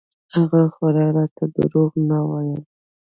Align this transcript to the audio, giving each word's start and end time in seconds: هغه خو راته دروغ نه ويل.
هغه 0.35 0.61
خو 0.73 0.85
راته 1.17 1.43
دروغ 1.55 1.91
نه 2.09 2.19
ويل. 2.29 2.61